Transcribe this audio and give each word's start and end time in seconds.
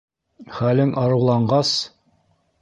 Хәлең 0.59 0.93
арыуланғас... 1.01 1.75